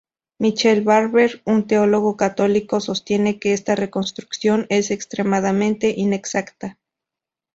[0.39, 6.79] Michael Barber, un teólogo católico, sostiene que esta reconstrucción es extremadamente inexacta.